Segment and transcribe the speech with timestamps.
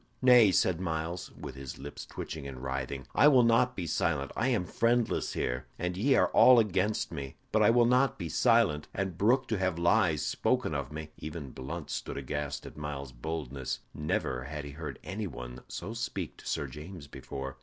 [0.23, 4.31] "Nay," said Myles, with his lips twitching and writhing, "I will not be silent.
[4.35, 8.27] I am friendless here, and ye are all against me, but I will not be
[8.27, 13.11] silent, and brook to have lies spoken of me." Even Blunt stood aghast at Myles's
[13.11, 13.81] boldness.
[13.93, 17.57] Never had he heard any one so speak to Sir James before.